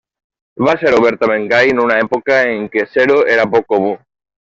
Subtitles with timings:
[0.67, 3.93] Va ser obertament gai en una època en què ser-ho era poc comú.